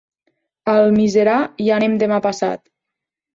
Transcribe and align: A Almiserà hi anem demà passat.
A 0.71 0.73
Almiserà 0.85 1.35
hi 1.65 1.69
anem 1.77 1.99
demà 2.05 2.19
passat. 2.29 2.65